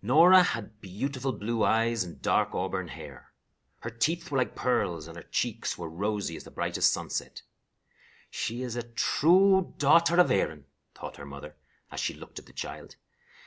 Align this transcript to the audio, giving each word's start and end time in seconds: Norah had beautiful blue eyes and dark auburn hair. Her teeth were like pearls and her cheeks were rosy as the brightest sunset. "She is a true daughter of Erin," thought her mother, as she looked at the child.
Norah 0.00 0.42
had 0.42 0.80
beautiful 0.80 1.34
blue 1.34 1.62
eyes 1.62 2.04
and 2.04 2.22
dark 2.22 2.54
auburn 2.54 2.88
hair. 2.88 3.34
Her 3.80 3.90
teeth 3.90 4.30
were 4.30 4.38
like 4.38 4.56
pearls 4.56 5.06
and 5.06 5.14
her 5.18 5.22
cheeks 5.24 5.76
were 5.76 5.90
rosy 5.90 6.36
as 6.36 6.44
the 6.44 6.50
brightest 6.50 6.90
sunset. 6.90 7.42
"She 8.30 8.62
is 8.62 8.76
a 8.76 8.82
true 8.84 9.74
daughter 9.76 10.18
of 10.18 10.30
Erin," 10.30 10.64
thought 10.94 11.18
her 11.18 11.26
mother, 11.26 11.56
as 11.90 12.00
she 12.00 12.14
looked 12.14 12.38
at 12.38 12.46
the 12.46 12.54
child. 12.54 12.96